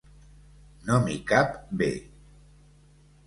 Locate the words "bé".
1.81-1.91